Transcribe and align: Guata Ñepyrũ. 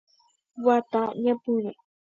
Guata 0.63 1.01
Ñepyrũ. 1.23 1.71